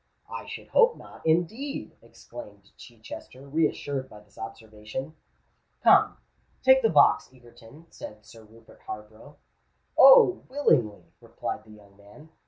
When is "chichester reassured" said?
2.75-4.09